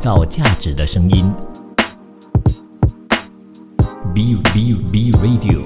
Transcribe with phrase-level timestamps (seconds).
[0.00, 1.30] 造价值的声音。
[4.14, 5.60] B B B Radio。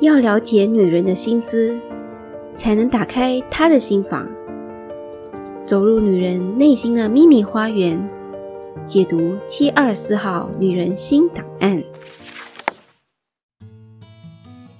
[0.00, 1.78] 要了解女人的心思，
[2.56, 4.26] 才能打开她的心房，
[5.64, 7.96] 走入女人内心的秘密花园，
[8.84, 11.80] 解读七二四号女人心档案。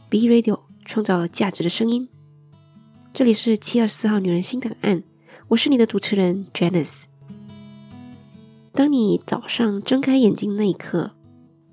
[0.08, 0.58] B Radio
[0.98, 2.08] 创造价值的声音，
[3.12, 5.04] 这里是七二四号女人心档案，
[5.46, 7.04] 我是你的主持人 Janice。
[8.72, 11.12] 当你早上睁开眼睛那一刻，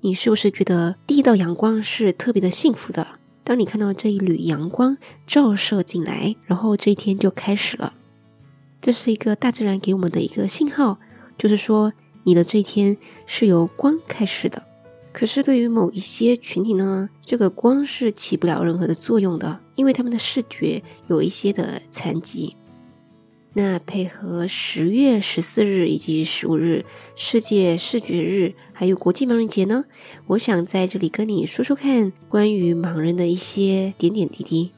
[0.02, 3.04] 你是不是觉得第一道阳光是特别的幸福的？
[3.42, 7.94] 当你看到这一缕阳光照射进来，然后这一天就开始了。
[8.80, 11.00] 这是一个大自然给我们的一个信号，
[11.36, 14.62] 就是说你的这一天是由光开始的。
[15.16, 22.54] 可是对于某一些群体呢，这个光是起不了任何的作用的，因为他们的视觉有一些的残疾。
[23.54, 29.86] 那配合十月十四日以及十五日世界视觉日，还有国际盲人节呢，
[30.26, 34.72] 我想在这里跟你说说看关于盲人的一些点点滴滴。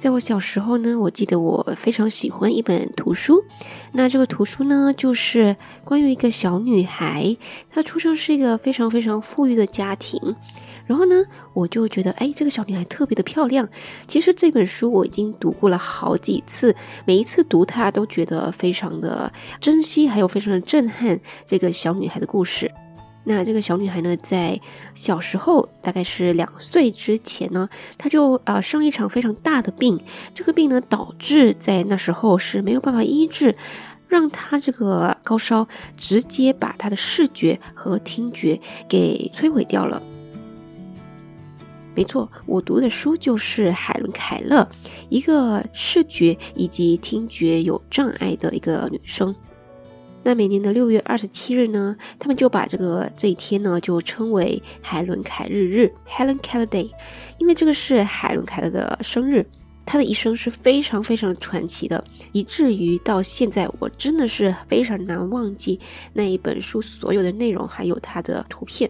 [0.00, 3.44] 在我小时候呢，我记得我非常喜欢一本图书。
[3.92, 7.36] 那这个图书呢，就是关于一个小女孩，
[7.70, 10.18] 她出生是一个非常非常富裕的家庭。
[10.86, 13.68] 然后呢，我就觉得，哎，这个小女孩特别的漂亮。
[14.08, 22.72] 其实这本书我已经读过了好几次，每一次读它都觉得非常的珍惜，还有非常的震撼这个小女孩的故事。
[23.24, 24.58] 那这个小女孩呢，在
[24.94, 27.68] 小时候，大概是两岁之前呢，
[27.98, 30.00] 她就啊生了一场非常大的病。
[30.34, 33.54] 这个病呢，导致在那时候是没有办法医治，
[34.08, 40.02] 让她这个高烧直接把她的视觉和听觉给摧毁掉了。
[41.94, 44.66] 没错，我读的书就是海伦·凯勒，
[45.10, 49.34] 一个视觉以及听觉有障碍的一个女生。
[50.22, 56.90] 那每年的六月二十七日呢，他们就把这个这一天呢就称为海伦凯日日 （Helen Keller Day），
[57.38, 59.46] 因为这个是海伦凯勒的生日。
[59.86, 65.80] 她的一生是非常非常传奇的，以至于到现在我真的是非常难忘记
[66.12, 68.88] 那一本书所有的内容，还有她的图片。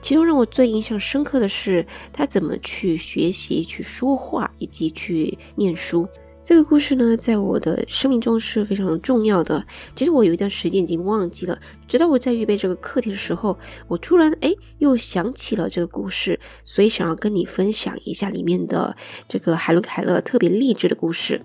[0.00, 1.84] 其中让我最印象深刻的是
[2.14, 6.08] 她怎么去学习、去说话以及去念书。
[6.44, 9.64] 这个故事呢，在我的生命中是非常重要的。
[9.94, 18.96] 其实我有一段时间已经忘记了，直到我在预备这个课题的时候，我突然哎又想起了这个故事，所以想要跟你分享一下里面的
[19.28, 21.40] 这个海伦·凯勒特别励志的故事。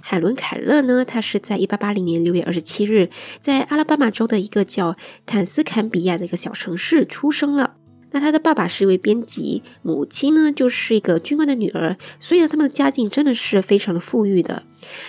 [0.00, 3.10] 海伦·凯勒呢，他是在一八八零年六月二十七日，
[3.40, 7.76] 在阿拉巴马州的一个叫坦斯坎比亚的一个小城市出生了。
[8.14, 14.62] 那他的爸爸是一位编辑，母亲呢就是一个军官的女儿，所以呢，他们的家境真的是非常的富裕的。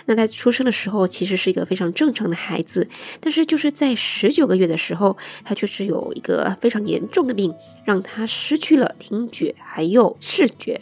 [0.07, 2.89] 那他出生的时候其实是一个非常正常的孩子，
[3.19, 10.81] 但是就是在十九个月的时候，他就是有一个非常严重的病，让他失去了听觉还有视觉。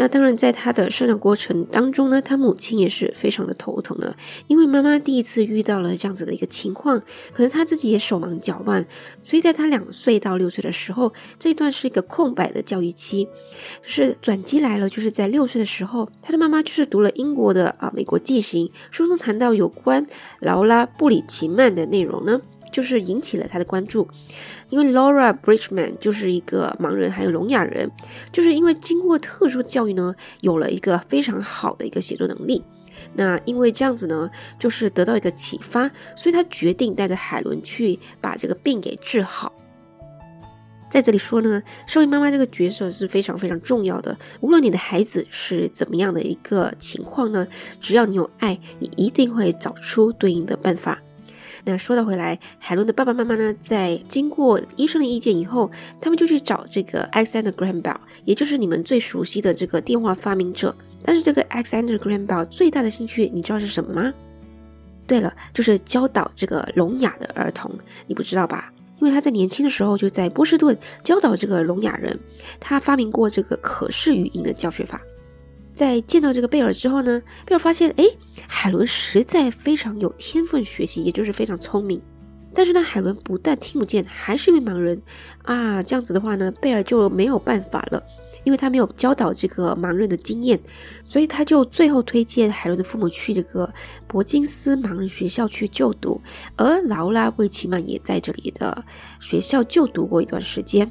[0.00, 4.16] 那当然，在他的生长过程当中呢，他母亲也是非常的头疼的，
[4.46, 7.00] 因为妈妈第一次遇到了这样子的一个情况，
[7.32, 8.86] 可能他自己也手忙脚乱，
[9.22, 13.26] 所以在他两岁到六岁的时候，这段是一个空白的教育期。
[13.82, 20.06] 是转机来了，就是在六岁的时候，他的妈妈就是读了英国的啊美国记行书中谈到有关
[20.38, 22.40] 劳拉布里奇曼的内容呢。
[22.72, 24.06] 就是引起了他的关注，
[24.68, 27.90] 因为 Laura Bridgman 就是一个盲人，还有聋哑人，
[28.32, 32.62] 就是因为经过特殊教育呢，有了一个非常好的一个写作能力。
[33.14, 34.28] 那因为这样子呢，
[34.58, 39.52] 就是得到一个启发，所以他决定带着海伦去把这个病给治好。
[40.90, 44.16] 在这里说呢，身为妈妈这个角色是非常非常重要的。
[44.40, 47.46] 无论你的孩子是怎么样的一个情况呢，
[47.80, 51.00] 只要你有爱，你一定会找出对应的办法。
[51.64, 55.70] 那说到回来，海伦的爸爸妈妈呢，在经过医生的意见以后，
[56.00, 60.74] 他们就去找这个 Alexander Graham Bell，也就是你们最熟悉的这个电话发明者。
[61.04, 64.12] 但是这个 Alexander Graham Bell 最大的兴趣，你知道是什么吗？
[65.06, 67.70] 对了，就是教导这个聋哑的儿童。
[68.06, 68.72] 你不知道吧？
[69.00, 72.18] 因为他在年轻的时候就在波士顿教导这个聋哑人，
[72.58, 75.00] 他发明过这个可视语音的教学法。
[75.78, 78.04] 在见到这个贝尔之后呢，贝尔发现，哎，
[78.48, 82.02] 海伦实在非常有天分学习，也就是非常聪明。
[82.52, 85.00] 但是呢，海伦不但听不见，还是一位盲人
[85.42, 85.80] 啊。
[85.80, 88.02] 这样子的话呢，贝尔就没有办法了，
[88.42, 90.58] 因为他没有教导这个盲人的经验，
[91.04, 93.72] 所以他就最后推荐海伦的父母去这个
[94.08, 96.20] 伯金斯盲人学校去就读，
[96.56, 98.84] 而劳拉·魏奇曼也在这里的
[99.20, 100.90] 学校就读过一段时间。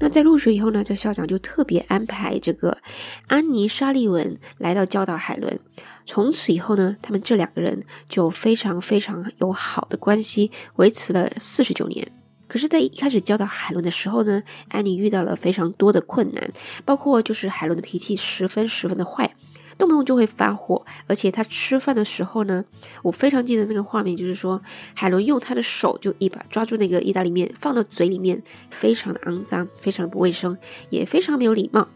[0.00, 2.78] 那在入学以后呢，这校长就特别安排这个
[3.26, 5.60] 安妮·沙利文来到教导海伦。
[6.06, 12.10] 从此以后呢，他们这两个人就非常非常有好的关系，维持了四十九年。
[12.48, 16.50] 可是，在一开始教导海伦的时候呢，安妮遇到了非常多的困难，
[16.84, 19.36] 包括就是海伦的脾气十分十分的坏。
[19.80, 22.64] 动不动就会发火，而且他吃饭的时候呢，
[23.02, 24.62] 我非常记得那个画面，就是说
[24.94, 28.40] 海伦用他的手就一把抓住那个意大利面放到嘴里面，
[28.70, 30.56] 非常的肮脏，非常的不卫生，
[30.90, 31.88] 也非常没有礼貌。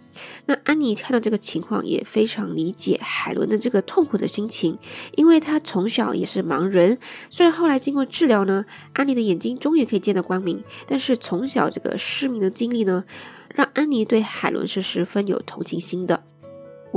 [0.47, 4.79] 那安妮看到这个情况，也非常理解海伦的这个痛苦的心情，
[5.17, 6.99] 因为她从小也是盲人，
[7.31, 13.05] 虽然后来经过治疗呢，安妮的眼睛终于可以见到光明，但是从小这个失明的经历呢，
[13.49, 16.23] 让安妮对海伦是十分有同情心的。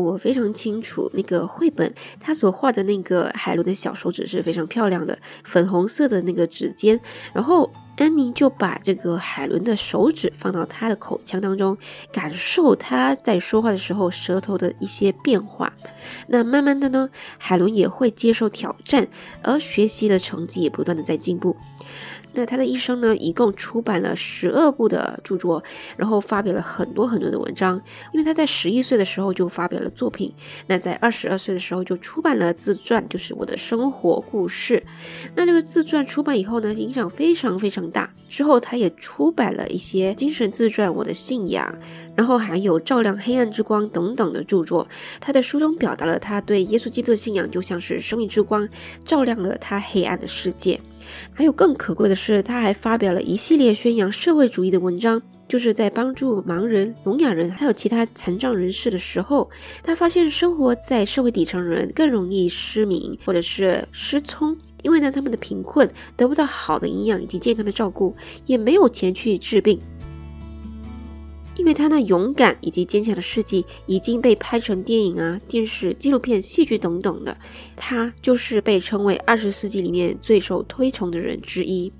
[0.03, 6.99] 我非常清楚，那个绘本他所画的那个海伦的小手指是非常漂亮的，粉红色的那个指尖，
[7.33, 7.69] 然后。
[7.97, 11.75] 安妮就把这个海伦的手指放到他的口腔当中，
[12.11, 15.73] 感受他在说话的时候舌头的一些变化。
[16.27, 17.09] 那慢慢的呢，
[17.39, 19.07] 海伦也会接受挑战，
[19.41, 21.57] 而学习的成绩也不断的在进步。
[22.37, 25.63] 那他的一生呢，一共出版了十二部的著作，
[25.95, 27.81] 然后发表了很多很多的文章。
[28.13, 30.31] 因为他在十一岁的时候就发表了作品，
[30.67, 34.83] 那在二十二岁的时候就出版了自传，就是我的生活故事。
[35.35, 37.87] 那这个自传出版以后呢，影响非常非常。
[37.89, 41.65] 大之后，他也出版了一些精神自传《我的信仰》，
[42.13, 44.85] 然后还有《照亮黑暗之光》等等的著作。
[45.21, 48.67] 他在书中表达了他对耶稣基督的信仰，就像是生命之光，
[49.05, 50.77] 照亮了他黑暗的世界。
[51.33, 59.49] 还有更可贵的是，他还发表了一系列宣扬社会主义的文章，就是在帮助盲人、聋哑人还有其他残障人士的时候，
[59.83, 64.57] 他发现生活在社会底层人更容易失明或者是失聪。
[64.83, 68.15] 因为呢，他们的贫困得不到好的营养以及健康的照顾，
[68.45, 69.77] 也没有钱去治病。
[71.57, 77.35] 因为他那勇敢以及坚强的事迹已经被拍成电影啊、电视、纪录片、戏剧等等的，
[77.75, 81.91] 他就是被称为二十世纪里面最受推崇的人之一。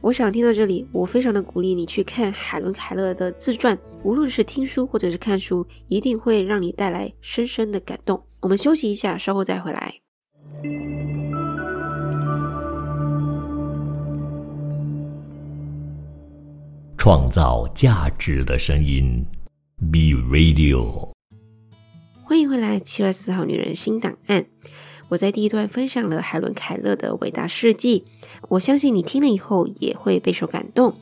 [0.00, 8.22] 我想听到这里，我非常的鼓励你去看海伦·凯勒的自传，无论是听书或者是看书，一定会让你带来深深的感动。
[8.40, 10.05] 我们休息一下，稍后再回来。
[17.06, 19.24] 创造价值的声音
[19.92, 21.10] ，B Radio。
[22.24, 24.44] 欢迎回来，七月四号女人新档案。
[25.10, 28.02] 我在第一段分享了海伦·凯勒的伟大事迹，
[28.48, 30.96] 我相信你听了以后也会备受感动。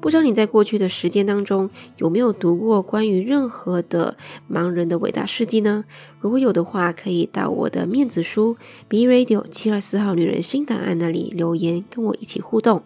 [0.00, 4.16] 不知道你在过去的时间当中有没有读过关于任何的
[4.50, 5.84] 盲人的伟大事迹呢？
[6.18, 8.56] 如果有的话，可以到我的面子书
[8.88, 12.82] B Radio 七二四号女人新档案那里留言，跟我一起互动。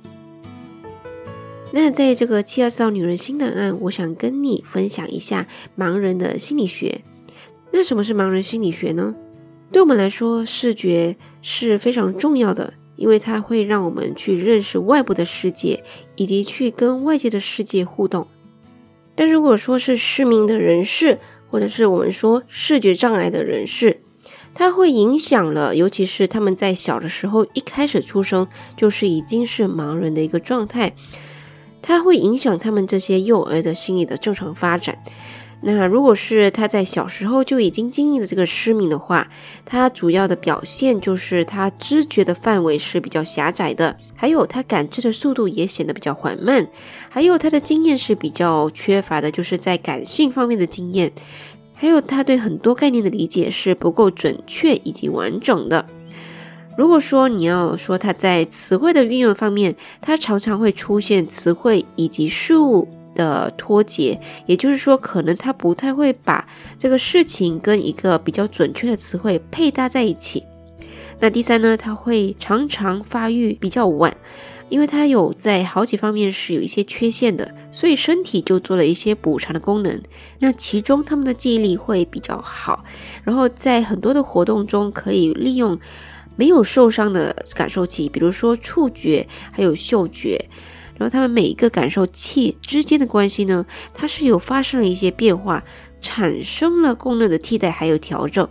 [1.74, 5.46] 那在这个七二四号女人新档案，我想跟你分享一下
[5.76, 7.00] 盲人的心理学。
[7.70, 9.14] 那什么是盲人心理学呢？
[9.70, 15.82] 对我们来说，视觉是非常重要的，因为它会让我们去认识外部的世界，
[16.14, 18.26] 以及去跟外界的世界互动。
[19.14, 24.02] 但如果说是失明的人士，或者是我们说视觉障碍的人士，
[24.52, 28.46] 它会影响了，尤其是他们在小的时候一开始出生
[28.76, 30.94] 就是已经是盲人的一个状态。
[31.82, 34.96] 它会影响他们这些幼儿的心理的正常发展。
[35.64, 39.28] 那如果是他在小时候就已经经历了这个失明的话，
[39.64, 46.66] 他主要的表现就是他知觉的范围是比较狭窄的，还有他感知的速度也显得比较缓慢，
[47.08, 51.12] 还有他的经验是比较缺乏的，就是在感性方面的经验，
[51.74, 55.86] 还有他对很多概念的理解是不够准确以及完整的。
[56.76, 66.48] 如果说你要说他在词汇的运用方面，他常常会出现词汇以及事物的脱节，也就是说，可能他不太会把
[66.78, 70.42] 这个事情跟一个比较准确的词汇配搭在一起。
[71.20, 74.16] 那第三呢，他会常常发育比较晚，
[74.70, 80.00] 因为他有在好几方面是有一些缺陷的，所以身体就做了一些补偿的功能。
[80.38, 82.82] 那其中他们的记忆力会比较好，
[83.24, 85.78] 然后在很多的活动中可以利用。
[86.36, 90.38] 没有受伤的感受器，比如说触觉，还有嗅觉，
[90.96, 95.62] 然后它们每一个感受器之间的关系呢，它是有发生了一些变化，
[96.00, 98.48] 产生了功能的替代还有调整。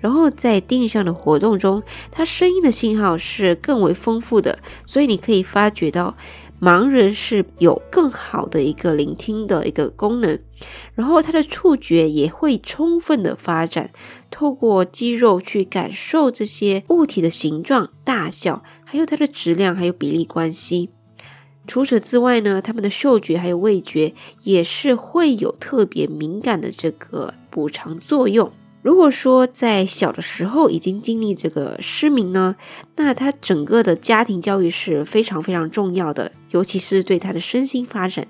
[0.00, 6.16] 然后在定向的活动中，它声音的信号是更为丰富的，所以你可以发觉到。
[6.62, 10.38] 盲人是有更好的一个聆听的一个功能，
[10.94, 13.90] 然后他的触觉也会充分的发展，
[14.30, 20.90] 透过肌肉去感受这些物体的形状、大小，还有它的质量，还有比例关系。
[21.66, 24.14] 除此之外呢，他们的嗅觉还有味觉
[24.44, 28.52] 也是会有特别敏感的这个补偿作用。
[28.82, 32.56] 如果说在小的时候已经经历这个失明呢，
[32.96, 38.26] 那他整个的家庭教育是非常非常重要的，尤其是对他的身心发展。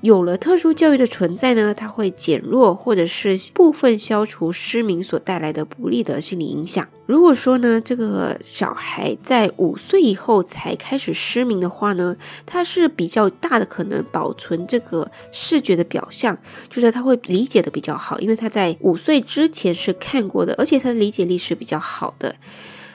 [0.00, 6.88] 有了特殊教育的存在呢，它会减弱或者是部分消除失明所带来的不利的心理影响。
[7.04, 12.16] 如果说呢，这个小孩在五岁以后才开始失明的话呢，
[12.46, 16.38] 他是比较大的可能保存这个视觉的表象，
[16.70, 22.34] 就是他会理解的比较好，因为他在五岁之前是看过的，而且他的理解力是比较好的。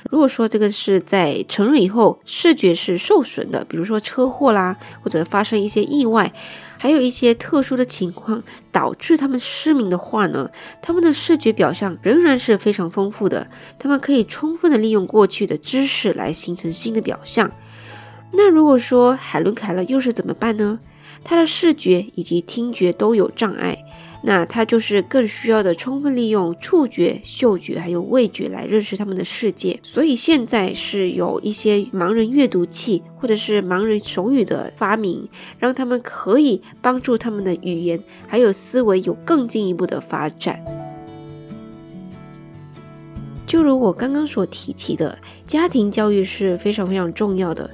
[0.09, 6.31] 如果说这个是在成人以后视觉是受损的，比如说车祸啦，或者发生一些意外。
[6.85, 10.47] 还有一些特殊的情况导致他们失明的话呢，
[10.83, 13.49] 他们的视觉表象仍然是非常丰富的，
[13.79, 17.49] 他们可以充分的利用过去的知识来形成新的表象。
[18.33, 20.79] 那如果说海伦凯勒又是怎么办呢？
[21.23, 23.75] 他的视觉以及听觉都有障碍。
[24.27, 29.79] 那他就是更需要的充分利用触觉、嗅觉还有味觉来认识他们的世界。
[29.83, 35.29] 所以现在是有一些盲人阅读器或者是盲人手语的发明，
[35.59, 40.59] 让他们可以帮助他们的语言还有思维有更进一步的发展。
[43.45, 45.15] 就如我刚刚所提起的，
[45.45, 47.69] 家庭教育是非常非常重要的。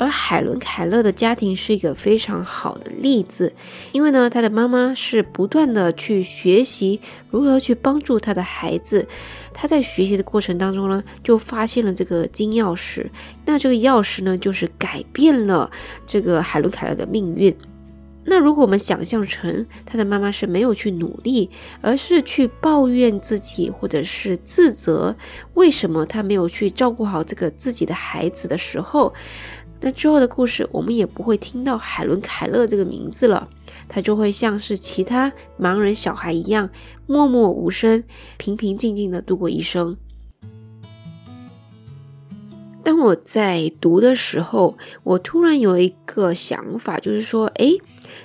[0.00, 3.52] 而海伦·凯勒的家庭是一个非常好的例子，
[3.92, 9.06] 因为呢，他的妈妈是不断的去学习如何去帮助他的孩子。
[9.52, 13.06] 他在学习的过程当中呢，就发现了这个金钥匙。
[13.44, 15.70] 那这个钥匙呢，就是改变了
[16.06, 17.54] 这个海伦·凯勒的命运。
[18.24, 21.50] 那如果我们想象成他的妈妈是没有去努力，
[21.82, 25.14] 而是去抱怨自己，或者是自责
[25.54, 29.12] 为什么他没有去照顾好这个自己的孩子的时候。
[29.80, 33.48] 那之后的故事，我们也不会听到海伦·凯勒这个名字了，
[33.88, 36.68] 他就会像是其他盲人小孩一样，
[37.06, 38.04] 默默无声、
[38.36, 39.96] 平平静静的度过一生。
[42.82, 47.78] 当我在读的时候，我突然有一个想法，就是说，诶，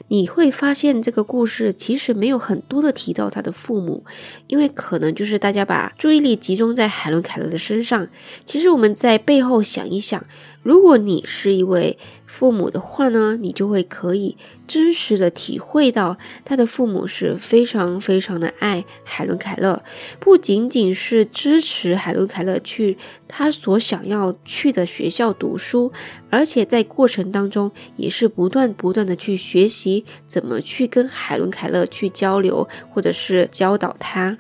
[0.08, 4.04] 你会发现这个故事其实没有很多的提到他的父母，
[4.48, 8.08] 因为可能就是大家把注意力集中在海伦·凯勒的身上。
[8.46, 10.26] 其实我们在背后想一想。
[10.64, 11.96] 如果你是一位
[12.38, 14.36] 父母的话呢，你就会可以
[14.68, 19.82] 真实的体会到他的父母是非常非常的爱海伦凯勒，
[20.20, 25.94] 不仅仅是支持海伦凯勒去他所想要去的学校读书，
[26.30, 34.38] 而且在过程当中也是不断不断的去学习怎么去跟海伦凯勒去交流，或者是教导他。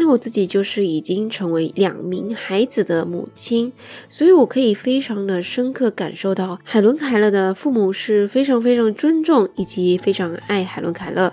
[0.00, 3.72] 那我自己就是已经成为两名孩子的母亲，
[4.08, 11.32] 所以我可以非常的深刻感受到海伦·凯勒的父母是非常非常尊重以及非常爱海伦·凯勒，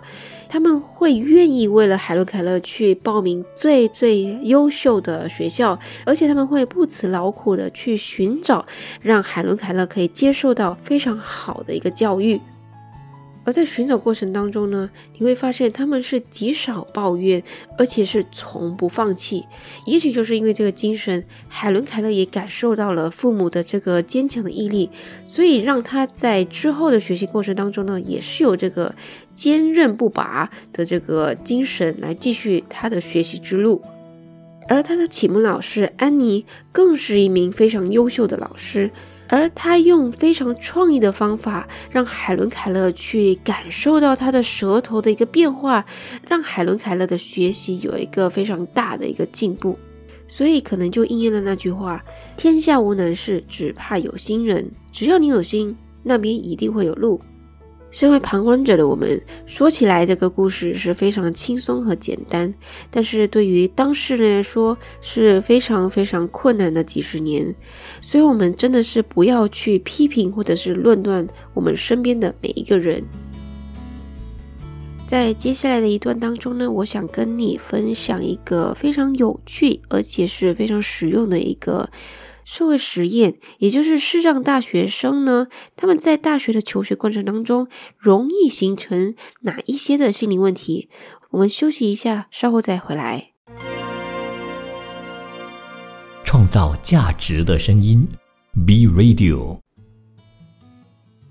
[0.49, 8.65] 他们会愿意为了海伦·凯勒去报名最最优秀的学校，而且他们会不辞劳苦的去寻找
[8.99, 12.41] 让海伦·凯勒可以接受到非常好的一个教育。
[13.45, 17.41] 而在寻找过程当中呢，你会发现他们是极少抱怨，
[17.77, 19.45] 而且是从不放弃。
[19.85, 24.89] 也许就是因为这个精神，海伦·凯勒也感受到了父母的这个坚强的毅力，
[25.27, 28.93] 所以让他在之后的学习过程当中呢，也是有这个
[29.35, 33.81] 坚韧不拔的这个精神来继续他的学习之路。
[34.67, 38.89] 而他的启蒙老师安妮更是一名非常优秀的老师。
[39.27, 45.85] 而他用非常创意的方法，让海伦·凯勒去感受到他的舌头的一个变化，
[46.27, 49.77] 让海伦·凯勒的学习有一个非常大的一个进步。
[50.27, 52.03] 所以，可能就应验了那句话
[52.35, 54.69] ：“天下无难事，只怕有心人。
[54.91, 57.21] 只要你有心，那边一定会有路。”
[57.95, 62.53] 身为旁观者的我们，说起来这个故事是非常轻松和简单，
[62.91, 67.55] 但是对于当事人来说是非常非常困难的几十年，
[68.01, 73.01] 所以我们真的是不要去批评或者是论断我们身边的每一个人。
[75.07, 81.89] 在接下来的一段当中呢，我想跟你分享一个非常有趣而且是非常实用的一个。
[82.45, 90.87] 社会实验，也就是视障大学生呢，他们在大学的求学过程当中，容易形成哪一些的心理问题？
[91.31, 93.31] 我们休息一下，稍后再回来。
[96.23, 98.07] 创造价值的声音
[98.65, 99.57] ，B Radio。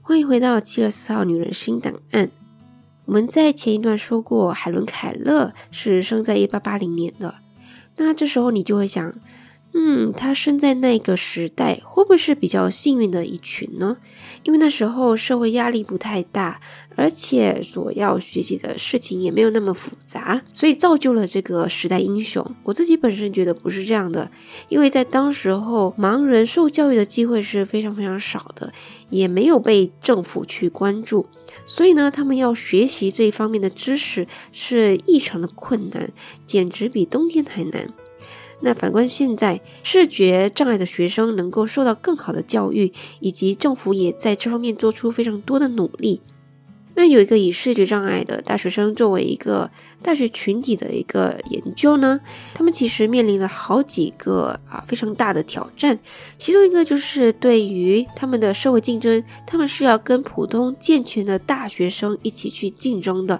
[0.03, 2.29] 欢迎回到七月四号女人新档案。
[3.05, 7.37] 我们在前一段说过，海伦·凯勒是生在一八八零年的，
[7.99, 9.15] 那这时候你就会想。
[9.77, 13.97] 嗯，他生在那个时代，会不会是比较幸运的一群呢？
[14.45, 16.61] 因为那时候社会压力不太大，
[16.95, 22.49] 而且所要学习的事情也没有那么复杂，所以造就了这个时代英雄。
[22.63, 24.31] 我自己本身觉得不是这样的，
[24.69, 28.73] 因为在当时候，盲人受教育的机会是非常非常少的，
[29.11, 31.27] 也没有被政府去关注，
[31.67, 36.13] 所以呢，他们要学习这一方面的知识是异常的困难，
[36.47, 37.93] 简直比冬天还难。
[38.65, 42.91] 那反观现在，视觉障碍的学生能够受到更好的教育，
[43.21, 46.23] 以及政府也在这方面做出非常多的努力。
[46.97, 49.69] 那有一个以视觉障碍的大学生作为一个
[50.01, 52.21] 大学群体的一个研究呢，
[52.55, 55.99] 他们其实面临了好几个啊非常大的挑战，
[56.39, 63.39] 其中一个就是对于他们的社会竞争，他们是要跟普通健全的大学生一起去竞争的。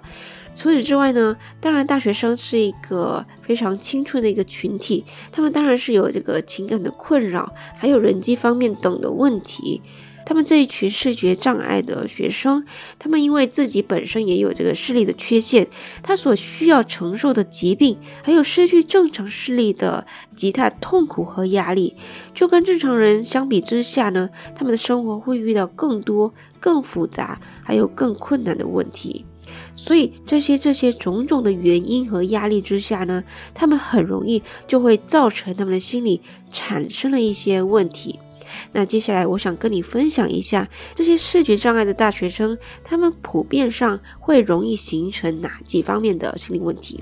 [0.55, 9.81] 除此之外呢，当然大学生是一个非常青春的一个群体，他们当然是有这个情感的困扰，还有人际方面等的问题。
[10.27, 12.65] 他们这一群视觉障碍的学生，
[12.97, 15.67] 他们因为自己本身也有这个视力的缺陷，
[16.01, 21.95] 他所需要承受的疾病，还有失去正常视力的极大痛苦和压力，
[22.33, 29.25] 就跟正常人相比之下呢，他们的生活会遇到更多、更复杂，还有更困难的问题。
[29.75, 38.19] 所以这些这些种种的原因和压力之下呢，他们很容易就会造成他们的心理产生了一些问题。
[38.71, 46.99] 那接下来我想跟你分享一下这些视觉障碍的大学生，他们普遍上会容易形成哪几方面的心理问题？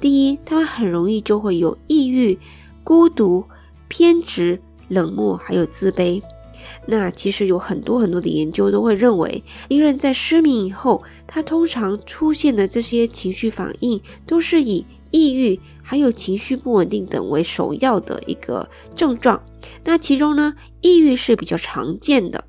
[0.00, 2.38] 第一，他们很容易就会有抑郁、
[2.82, 3.44] 孤独、
[3.86, 6.22] 偏执、冷漠，还有自卑。
[6.86, 19.42] 那其实有很多很多的研究都会认为，一个人在失明以后，他通常出现的这些情绪反应，都是以抑郁还有情绪不稳定等为首要的一个症状。
[19.84, 22.44] 那其中呢，抑郁是比较常见的。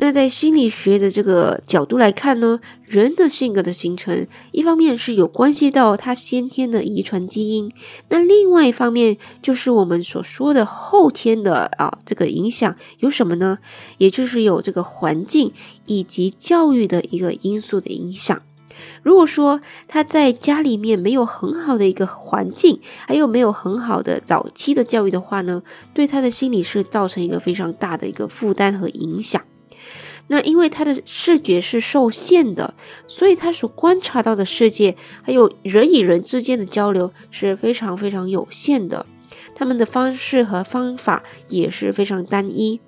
[0.00, 7.72] 那在心理学的这个角度来看呢，人的性格的形成，一方面是有关系到他先天的遗传基因，
[8.08, 13.58] 那另外一方面就是我们所说的后天的啊这个影响有什么呢？
[13.98, 15.52] 也就是有这个环境
[15.86, 18.40] 以及教育的一个因素的影响。
[19.02, 29.42] 如果说他在家里面没有很好的一个环境，还有没有很好的早期的教育的话呢，对他的心理是造成一个非常大的一个负担和影响。
[30.28, 32.74] 那因为他的视觉是受限的，
[33.06, 39.06] 所以他所观察到的世界，还有人与人之间的交流是非常非常有限的，
[39.54, 42.80] 他们的方式和方法也是非常单一。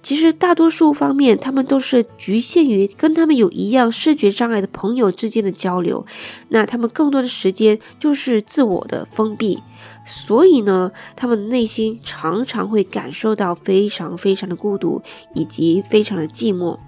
[0.00, 6.06] 其实大多数方面，他们都是局限于跟他们有一样视觉障碍的朋友之间的交流，
[6.50, 9.58] 那他们更多的时间就是自我的封闭。
[10.08, 15.02] 所以呢，他们内心常常会感受到非常非常的孤独，
[15.34, 16.78] 以及非常的寂寞。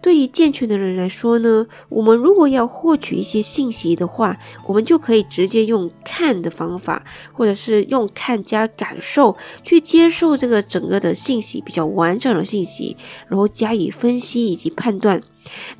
[0.00, 12.96] 对于健全的人来说呢，我们如果要获取一些信息的话，我们就可以直接用看的方法，或者是用看加感受去接受这个整个的信息，比较完整的信息，
[13.26, 15.20] 然后加以分析以及判断。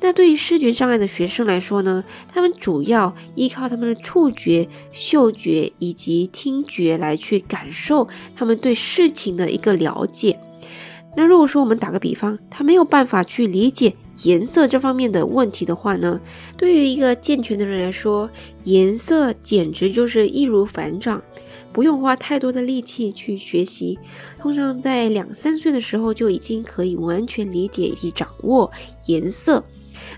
[0.01, 2.03] 那对于视觉障碍的学生来说呢，
[2.33, 10.39] 他们主要依靠他们的触觉、嗅觉以及听觉来去感受他们对事情的一个了解。
[11.17, 16.21] 那如果说我们打个比方，他没有办法去理解颜色这方面的问题的话呢，
[16.55, 18.29] 对于一个健全的人来说，
[18.63, 21.21] 颜色简直就是易如反掌，
[21.71, 23.97] 不用花太多的力气去学习。
[24.37, 28.71] 通常在两三岁的时候就已经可以完全理解以及掌握
[29.05, 29.63] 颜色。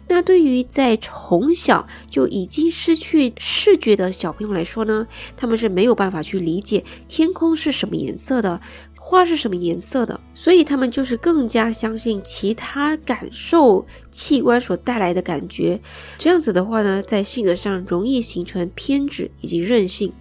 [0.07, 8.61] 那对于在从小就已经失去视觉的小朋友来说呢，他们是没有办法去理解天空是什么颜色的。
[9.03, 10.17] 花是什么颜色的？
[10.35, 15.77] 所以他们就是更加相信其他感受器官所带来的感觉。
[16.19, 20.13] 这样子的话呢，在性格上容易形成偏执以及任性。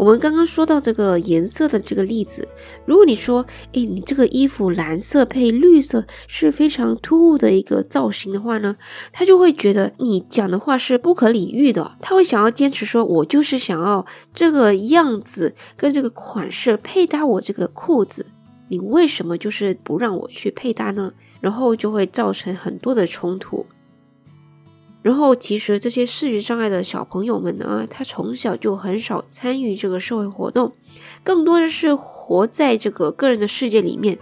[0.00, 2.48] 我们刚刚说到这个颜色的这个例子，
[2.86, 8.74] 如果你说，诶，你这个衣服蓝色配绿色是非常突兀的一个造型的话呢，
[9.12, 18.24] 他就会觉得你讲的话是不可理喻的，他会想要坚持说，我就是想要这个样子跟这个款式配搭我这个裤子，
[18.68, 21.12] 你为什么就是不让我去配搭呢？
[21.42, 23.66] 然后就会造成很多的冲突。
[25.02, 30.74] 然后，其实这些视觉障碍的小朋友们呢，他从小就很少参与这个社会活动，
[31.24, 34.18] 更多的是活在这个个人的世界里面，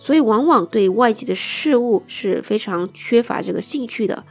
[0.00, 4.24] 所以往往对外界的事物是非常缺乏这个兴趣的，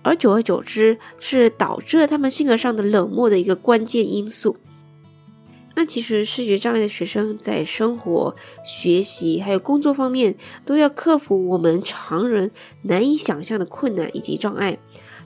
[0.00, 4.56] 而久而久之，是导致了他们性格上的冷漠的一个关键因素。
[5.74, 10.34] 那其实视觉障碍的学生在生活、学习还有工作方面，
[10.64, 12.50] 都要克服我们常人
[12.82, 14.78] 难以想象的困难以及障碍。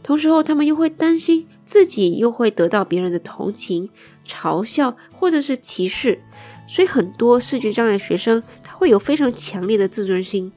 [0.06, 3.90] 同时候，他们又会担心自己又会得到别人的同情、
[4.24, 6.20] 嘲笑或者是歧视，
[6.68, 10.52] 所以很多视觉障碍学生他会有非常强烈的自尊心。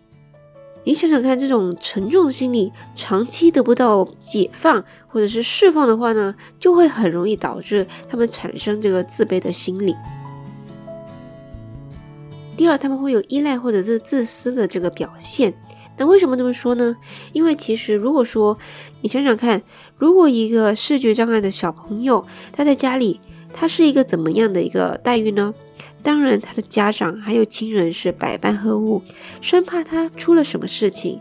[0.83, 9.95] 你想想看，这种沉重的心理长期得不到解放或者是释放的话呢，就会很容易导致他们产生这个自卑的心理。
[12.55, 15.51] 第二，他们会有依赖或者是自私的这个表现。
[15.97, 16.95] 那为什么这么说呢？
[17.33, 18.57] 因为其实如果说
[19.01, 19.61] 你想想看，
[19.97, 23.19] 如果一个视觉障碍的小朋友他在家里，
[23.53, 25.53] 他是一个怎么样的一个待遇呢？
[26.01, 29.01] 当然，他的家长还有亲人是百般呵护，
[29.41, 31.19] 生怕他出了什么事情。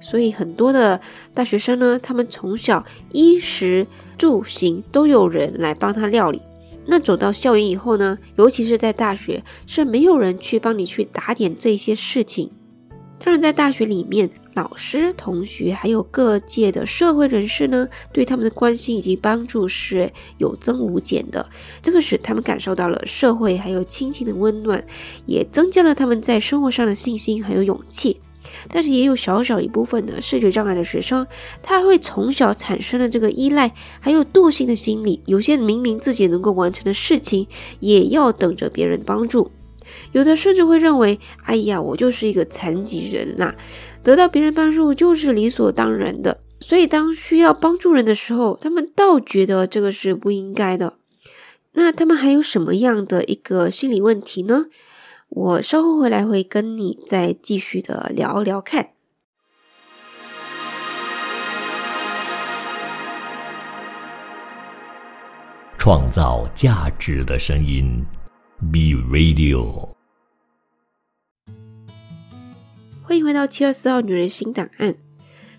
[0.00, 1.00] 所以很多的
[1.34, 6.40] 大学生呢，他们从小衣食住行都有人来帮他料理。
[6.86, 12.50] 那走到校园以后呢，尤其是在大学，是没有人去帮你去打点这些事情。
[13.22, 21.46] 当然，在大学里面，老师、同学还有各界的社会人士呢，对他们的关心以及帮助是有增无减的。
[21.82, 24.82] 这个使他们感受到了社会还有亲情的温暖，
[25.26, 28.18] 也增加了他们在生活上的信心还有勇气。
[28.68, 31.26] 但是，也有小小一部分的视觉障碍的学生，
[31.62, 35.20] 他会从小产生了这个依赖还有惰性的心理。
[35.26, 37.46] 有些明明自己能够完成的事情，
[37.80, 39.50] 也要等着别人帮助。
[40.12, 43.54] 有的甚至会认为，哎呀，我就是一个残疾人啦，
[44.02, 46.40] 得到别人帮助就是理所当然的。
[46.60, 50.94] 所以当需要帮助人的时候，他们倒觉得这个是不应该的。
[51.72, 54.66] 那他们还有什么样的一个心理问题呢？
[55.28, 58.90] 我稍后回来会跟你再继续的聊聊看。
[65.78, 68.04] 创造价值的声音。
[68.60, 69.88] B Radio，
[73.02, 74.94] 欢迎回到七月四号女人新档案。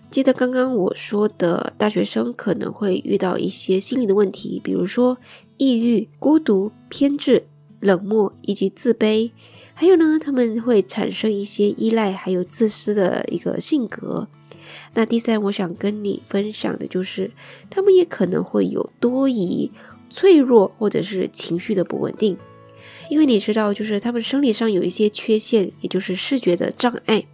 [0.08, 5.18] 记得刚刚我说的，大学生可能会遇到一些心理的问题，比如说
[5.56, 7.44] 抑郁、孤独、偏执、
[7.80, 9.32] 冷漠以及自卑，
[9.74, 14.28] 还有呢，他们会产生一些依赖还有自私的一个性格。
[14.94, 17.32] 那第三，我想跟你分享的就是，
[17.68, 19.68] 他们也可能会有多疑、
[20.08, 22.36] 脆弱或者是情绪的不稳定。
[23.12, 27.26] 因为你知道，就是他们生理上有一些缺陷，也就是视觉的障碍，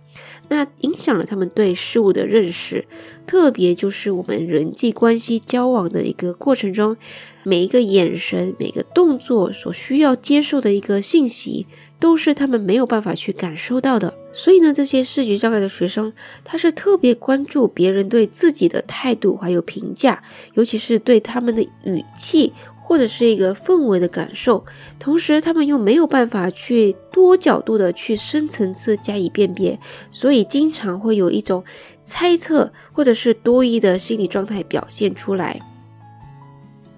[0.48, 2.84] 那影响了他们对事物的认识。
[3.28, 6.96] 特别就是我们人际关系交往的一个过程中，
[7.44, 11.68] 每一个眼神、每个动作所需要接受的一个信息，
[12.00, 14.12] 都是他们没有办法去感受到的。
[14.32, 16.12] 所以呢，这些视觉障碍的学生，
[16.42, 20.20] 他是特别关注别人对自己的态度还有评价，
[20.54, 22.52] 尤其是对他们的语气。
[22.88, 24.64] 或者是一个氛围的感受，
[24.98, 29.78] 同时他们又没有办法去多角度的去深层次加以辨别，
[30.10, 31.62] 所以经常会有一种
[32.02, 35.60] 猜测或者是多疑的心理状态表现出来。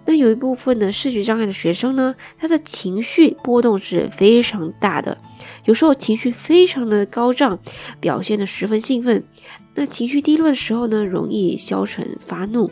[0.07, 5.19] 那有一部分的视觉障碍的学生呢，他的情绪波动是非常大的，
[5.65, 7.59] 有时候情绪非常的高涨，
[7.99, 9.21] 表现的十分兴奋；
[9.75, 12.71] 那情绪低落的时候呢，容易消沉发怒。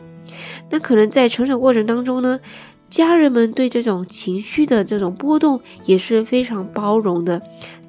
[0.70, 2.38] 那可能在成长过程当中呢。
[2.90, 7.40] 家人们对这种情绪的这种波动也是非常包容的，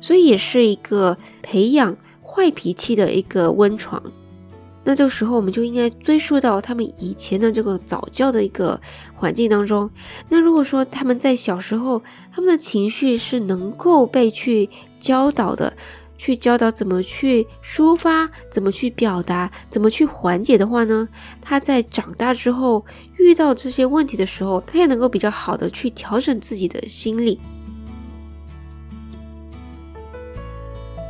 [0.01, 4.01] 所以也是一个培养坏脾气的一个温床。
[4.83, 8.79] 那这个时候，我们就应该追溯到他们以前的这个早教的一个
[9.15, 9.89] 环境当中。
[10.29, 12.01] 那如果说他们在小时候，
[12.33, 15.73] 他们的情绪是能够被去教导的。
[16.17, 21.07] 去教导怎么去抒发，怎么去表达，怎么去缓解的话呢？
[21.41, 22.85] 他在长大之后
[23.19, 27.39] 遇到这些问题的时候，他也能够比较好的去调整自己的心理。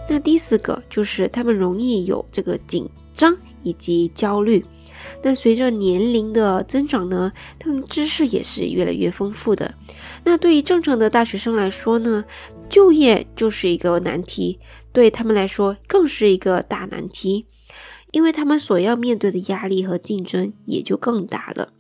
[0.10, 4.66] 那第四个就是他们容易有这个紧张以及焦虑。
[5.22, 9.74] 那随着年龄的增长呢，他们知识也是越来越丰富的。
[10.24, 12.26] 那对于正常的大学生来说呢，
[12.70, 14.60] 就业就是一个难题。
[14.92, 17.46] 对他们来说，更是一个大难题，
[18.12, 21.72] 因为他们所要面对的压力和竞争也就更大了。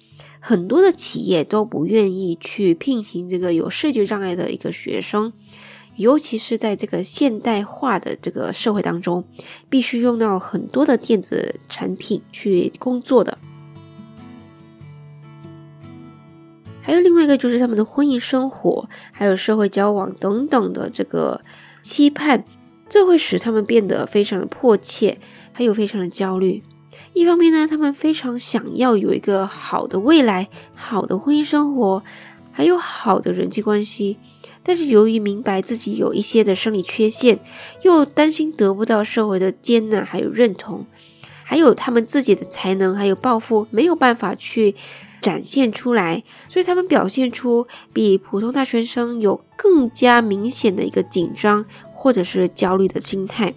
[0.50, 5.32] 很多的企业都不愿意去聘请这个有视觉障碍的一个学生，
[5.96, 9.24] 尤其是在这个现代化的这个社会当中，
[9.70, 13.38] 必须用到很多的电子产品去工作的。
[16.82, 21.42] 还有另外一个就是他们的婚姻生活，还有社会交往等等的这个
[21.84, 22.44] 期盼。
[22.90, 25.20] 这会使他们变得非常的迫切，
[25.52, 26.64] 还有非常的焦虑。
[27.14, 32.04] 一方面呢，他们非常想要有一个好的未来、好的婚姻生活，
[32.52, 34.18] 还有好的人际关系。
[34.64, 37.40] 但是由于明白自己有一些的生理缺陷，
[37.82, 40.86] 又担心得不到社会的接纳还有认同，
[41.44, 44.76] 还有他们自己的才能还有抱负没有办法去
[45.20, 53.56] 展现出来，所以他们表现出比普通大学生有更加明显的一个紧张或者是焦虑的心态。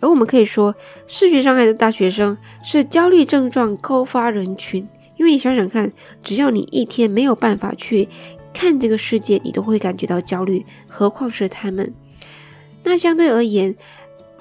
[0.00, 0.74] 而我们可以说，
[1.06, 5.90] 视觉障碍的大学生是焦虑症状高发人群，因为你想想看，
[6.22, 8.08] 只要你一天没有办法去
[8.54, 11.92] 看这个世界，你都会感觉到焦虑，何况是他们。
[12.84, 13.74] 那相对而言，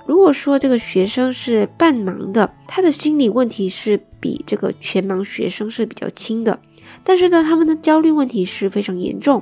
[0.05, 6.59] 如果说这个学生是半盲的，他的心理问题是比这个全盲学生是比较轻的，
[7.03, 9.41] 但是呢，他们的焦虑问题是非常严重，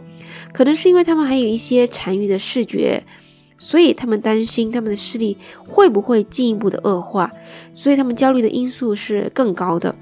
[0.54, 3.04] 可能是因为他们还有一些残余的视觉。
[3.66, 5.36] 所以他们担心他们的视力
[5.68, 7.32] 会不会进一步的恶化，
[7.74, 9.96] 所以他们焦虑的因素是更高的。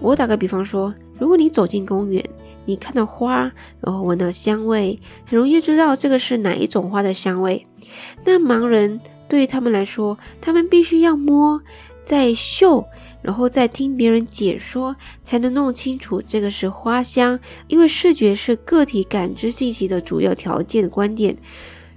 [0.00, 2.24] 我打个比方说，如果你走进公园，
[2.66, 4.96] 你看到花，然后闻到香味，
[5.26, 7.66] 很容易知道这个是哪一种花的香味。
[8.24, 11.60] 那盲人对于他们来说，他们必须要摸，
[12.04, 12.86] 再嗅。
[13.26, 17.36] 然后再听别人解说，才能弄清楚这个是花香。
[17.66, 21.36] 因为视觉是个体感知信息的主要条件的观点，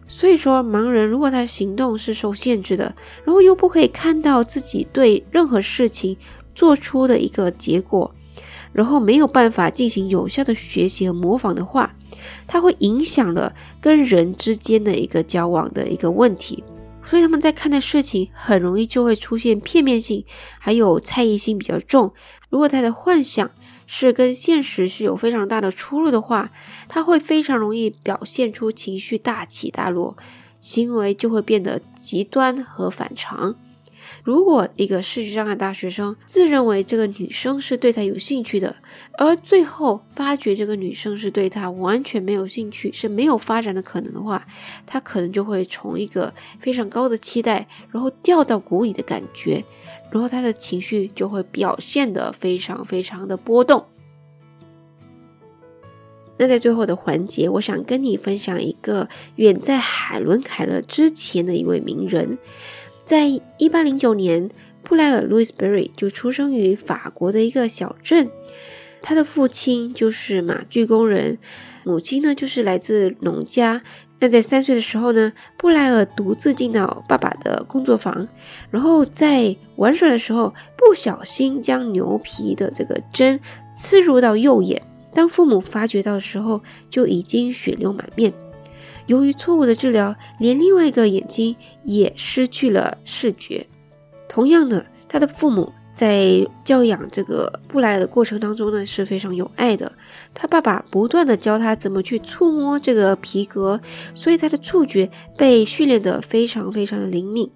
[0.07, 6.17] 所以说盲人如果他的行动是受限制的，然后又不可以看到自己对任何事情
[6.55, 8.11] 做出的一个结果，
[8.73, 11.95] 然后没有办法进行有效的学习和模仿的话，
[12.47, 16.63] 它会影响了跟人之间的一个交往的一个问题。
[17.09, 20.23] 所以他们在看待事情很容易就会出现片面性，
[20.59, 22.13] 还有猜疑心比较重。
[22.49, 23.49] 如果他的幻想
[23.87, 26.51] 是跟现实是有非常大的出入的话，
[26.87, 30.15] 他会非常容易表现出情绪大起大落，
[30.59, 33.55] 行为就会变得极端和反常。
[34.23, 38.75] 如果一个视觉障碍大学生自认为这个女生是对他有兴趣的，
[39.17, 44.45] 而最后发觉这个女生是对他完全没有兴趣，是没有发展的可能的话，
[44.85, 49.63] 他可能就会从一个非常高的期待，然后掉到谷底的感觉，
[50.11, 53.85] 然后他的情绪就会表现得非常非常的波动。
[56.41, 62.37] 那在最后的环节，我想跟你分享一个远在海伦·凯勒之前的一位名人。
[63.09, 63.25] 在
[63.57, 64.47] 一八零九年，
[64.83, 68.29] 布莱尔·路易斯·贝瑞就出生于法国的一个小镇。
[69.01, 71.39] 他的父亲就是马具工人，
[71.83, 73.81] 母亲呢就是来自农家。
[74.19, 78.27] 那在三岁的时候呢，布莱尔独自进到爸爸的工作房，
[78.69, 83.39] 然后在玩耍的时候不小心将牛皮的这个针
[83.75, 84.79] 刺入到右眼。
[85.15, 88.31] 当父母发觉到的时候，就已经血流满面。
[89.09, 93.65] 由于错误的治疗，连另外一个眼睛也失去了视觉。
[94.27, 99.91] 同样的，他的父母在教养这个布莱尔的过程当中呢是非常有爱的。
[100.35, 103.81] 他爸爸不断的教他怎么去触摸这个皮革，
[104.13, 107.49] 所以他的触觉被训练得非常非常的灵敏。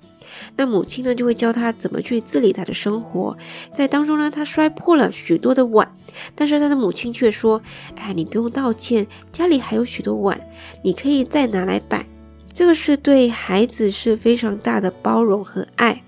[0.55, 3.37] 那母亲呢，就会教他怎么去自理他的生活，
[3.73, 5.91] 在当中呢，他摔破了许多的碗，
[6.35, 7.61] 但是他的母亲却说
[7.95, 10.39] ：“哎，你不用道歉，家里还有许多碗，
[10.83, 12.05] 你可以再拿来摆。”
[12.53, 16.03] 这个是对孩子是非常大的包容和爱。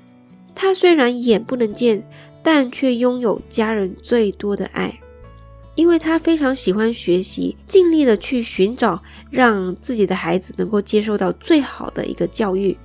[0.54, 2.08] 他虽然眼不能见，
[2.44, 5.00] 但却拥有家人最多的爱，
[5.74, 12.78] 因为他非常喜欢学习，尽力的去寻找让自己的孩子能够接受到最好的一个教育。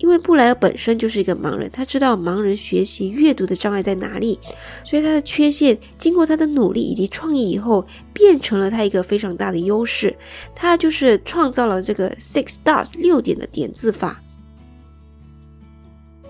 [0.00, 4.38] 因为布莱尔本身就是一个盲人，他知道盲人学习阅读的障碍在哪里，
[4.82, 10.16] 所以他的缺陷经过他的努力以及创意以后，变成了他一个非常大的优势。
[10.54, 14.22] 他就是创造了这个 Six Stars 六点的点字法。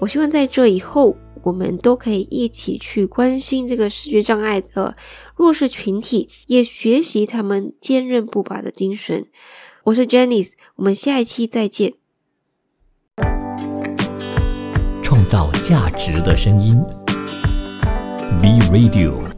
[0.00, 4.96] 我希望在这以后，我们都可以一起去关心这个视觉障碍的
[5.36, 9.26] 弱势群体，也学习他们坚韧不拔的精神。
[9.84, 11.99] 我是 Janice，我们下一期再见。
[15.30, 16.76] 造价值的声音
[18.42, 19.29] ，B Radio。